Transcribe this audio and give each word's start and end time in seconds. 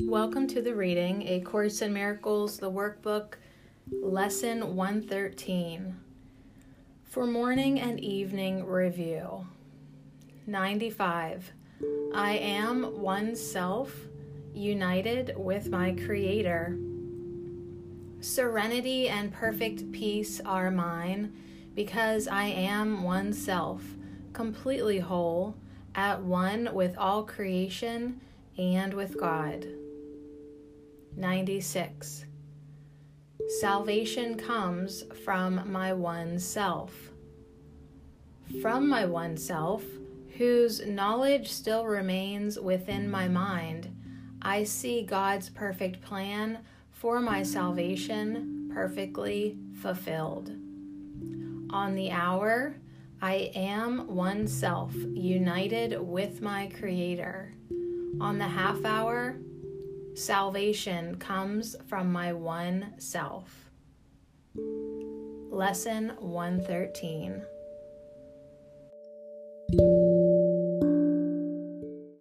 Welcome 0.00 0.48
to 0.48 0.60
the 0.60 0.74
reading 0.74 1.22
A 1.28 1.40
Course 1.42 1.80
in 1.80 1.92
Miracles, 1.92 2.58
the 2.58 2.68
workbook, 2.68 3.34
Lesson 4.02 4.74
113. 4.74 5.94
For 7.04 7.28
morning 7.28 7.78
and 7.78 8.00
evening 8.00 8.66
review 8.66 9.46
95. 10.48 11.52
I 12.12 12.32
am 12.38 13.00
one 13.00 13.36
self, 13.36 13.94
united 14.52 15.34
with 15.36 15.70
my 15.70 15.92
Creator. 15.92 16.76
Serenity 18.20 19.08
and 19.08 19.32
perfect 19.32 19.92
peace 19.92 20.40
are 20.44 20.72
mine 20.72 21.32
because 21.76 22.26
I 22.26 22.46
am 22.46 23.04
one 23.04 23.32
self, 23.32 23.84
completely 24.32 24.98
whole, 24.98 25.54
at 25.94 26.20
one 26.20 26.70
with 26.72 26.98
all 26.98 27.22
creation 27.22 28.20
and 28.58 28.92
with 28.92 29.16
God. 29.16 29.64
96. 31.16 32.24
Salvation 33.60 34.36
comes 34.36 35.04
from 35.24 35.70
my 35.70 35.92
one 35.92 36.38
self. 36.38 36.92
From 38.60 38.88
my 38.88 39.04
one 39.04 39.36
self, 39.36 39.84
whose 40.36 40.84
knowledge 40.86 41.50
still 41.52 41.86
remains 41.86 42.58
within 42.58 43.10
my 43.10 43.28
mind, 43.28 43.94
I 44.42 44.64
see 44.64 45.02
God's 45.02 45.48
perfect 45.50 46.02
plan 46.02 46.58
for 46.90 47.20
my 47.20 47.42
salvation 47.42 48.70
perfectly 48.72 49.56
fulfilled. 49.80 50.50
On 51.70 51.94
the 51.94 52.10
hour, 52.10 52.76
I 53.22 53.50
am 53.54 54.14
one 54.14 54.46
self, 54.46 54.94
united 54.94 56.00
with 56.00 56.42
my 56.42 56.66
Creator. 56.78 57.54
On 58.20 58.38
the 58.38 58.44
half 58.44 58.84
hour, 58.84 59.38
Salvation 60.14 61.16
comes 61.16 61.74
from 61.86 62.12
my 62.12 62.32
one 62.32 62.94
self. 62.98 63.70
Lesson 65.50 66.12
113 66.18 67.42